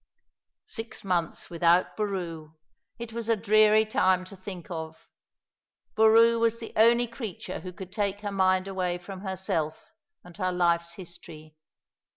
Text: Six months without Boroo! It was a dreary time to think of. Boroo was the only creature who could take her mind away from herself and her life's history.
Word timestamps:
Six 0.65 1.03
months 1.03 1.51
without 1.51 1.95
Boroo! 1.95 2.55
It 2.97 3.13
was 3.13 3.29
a 3.29 3.35
dreary 3.35 3.85
time 3.85 4.25
to 4.25 4.35
think 4.35 4.71
of. 4.71 5.07
Boroo 5.95 6.39
was 6.39 6.59
the 6.59 6.73
only 6.75 7.05
creature 7.05 7.59
who 7.59 7.71
could 7.71 7.91
take 7.91 8.21
her 8.21 8.31
mind 8.31 8.67
away 8.67 8.97
from 8.97 9.21
herself 9.21 9.93
and 10.23 10.35
her 10.37 10.51
life's 10.51 10.93
history. 10.93 11.55